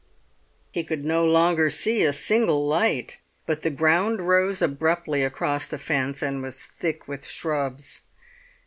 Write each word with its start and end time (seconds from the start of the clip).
He 0.71 0.83
could 0.83 1.05
no 1.05 1.23
longer 1.27 1.69
see 1.69 2.01
a 2.03 2.11
single 2.11 2.65
light; 2.67 3.19
but 3.45 3.61
the 3.61 3.69
ground 3.69 4.21
rose 4.27 4.59
abruptly 4.59 5.23
across 5.23 5.67
the 5.67 5.77
fence, 5.77 6.23
and 6.23 6.41
was 6.41 6.63
thick 6.63 7.07
with 7.07 7.23
shrubs. 7.23 8.01